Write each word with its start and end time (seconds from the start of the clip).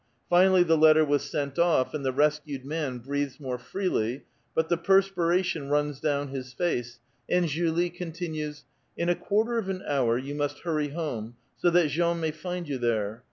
Finally 0.31 0.63
the 0.63 0.79
letter 0.79 1.05
was 1.05 1.21
sent 1.21 1.59
off, 1.59 1.93
and 1.93 2.03
the 2.03 2.11
rescued 2.11 2.65
man 2.65 2.97
breathes 2.97 3.39
more 3.39 3.59
freely, 3.59 4.23
but 4.55 4.67
the 4.67 4.75
perspiration 4.75 5.69
runs 5.69 5.99
down 5.99 6.29
his 6.29 6.53
face, 6.53 6.99
and 7.29 7.47
Julie 7.47 7.91
continues:—" 7.91 8.63
In 8.97 9.09
a 9.09 9.15
quarter 9.15 9.59
of 9.59 9.69
an 9.69 9.83
hour 9.87 10.17
you 10.17 10.33
must 10.33 10.61
hurry 10.61 10.87
home, 10.87 11.35
so 11.55 11.69
that 11.69 11.89
Jean 11.89 12.19
may 12.19 12.31
find 12.31 12.67
you 12.67 12.79
there. 12.79 13.19